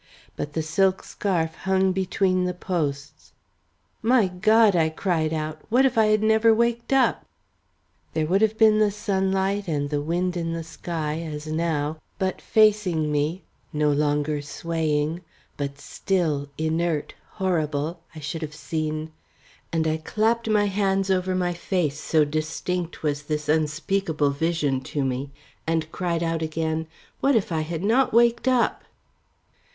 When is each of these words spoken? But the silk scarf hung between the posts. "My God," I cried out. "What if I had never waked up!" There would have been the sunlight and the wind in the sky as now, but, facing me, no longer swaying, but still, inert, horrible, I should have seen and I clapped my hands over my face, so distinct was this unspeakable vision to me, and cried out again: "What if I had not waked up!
But 0.35 0.53
the 0.53 0.63
silk 0.63 1.03
scarf 1.03 1.53
hung 1.53 1.91
between 1.91 2.45
the 2.45 2.55
posts. 2.55 3.33
"My 4.01 4.27
God," 4.27 4.75
I 4.75 4.89
cried 4.89 5.31
out. 5.31 5.61
"What 5.69 5.85
if 5.85 5.95
I 5.95 6.07
had 6.07 6.23
never 6.23 6.51
waked 6.51 6.91
up!" 6.91 7.23
There 8.13 8.25
would 8.25 8.41
have 8.41 8.57
been 8.57 8.79
the 8.79 8.89
sunlight 8.89 9.67
and 9.67 9.91
the 9.91 10.01
wind 10.01 10.35
in 10.35 10.53
the 10.53 10.63
sky 10.63 11.19
as 11.21 11.45
now, 11.45 11.97
but, 12.17 12.41
facing 12.41 13.11
me, 13.11 13.43
no 13.71 13.91
longer 13.91 14.41
swaying, 14.41 15.21
but 15.55 15.77
still, 15.79 16.49
inert, 16.57 17.13
horrible, 17.33 18.01
I 18.15 18.21
should 18.21 18.41
have 18.41 18.55
seen 18.55 19.11
and 19.71 19.85
I 19.87 19.97
clapped 19.97 20.49
my 20.49 20.65
hands 20.65 21.11
over 21.11 21.35
my 21.35 21.53
face, 21.53 21.99
so 21.99 22.25
distinct 22.25 23.03
was 23.03 23.21
this 23.21 23.47
unspeakable 23.47 24.31
vision 24.31 24.81
to 24.85 25.05
me, 25.05 25.29
and 25.67 25.91
cried 25.91 26.23
out 26.23 26.41
again: 26.41 26.87
"What 27.19 27.35
if 27.35 27.51
I 27.51 27.61
had 27.61 27.83
not 27.83 28.11
waked 28.11 28.47
up! 28.47 28.83